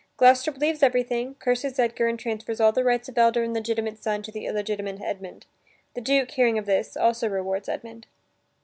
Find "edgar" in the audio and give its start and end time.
1.77-2.07